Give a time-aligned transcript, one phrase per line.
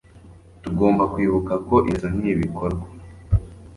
[0.63, 2.85] Tugomba kwibuka ko ingeso nibikorwa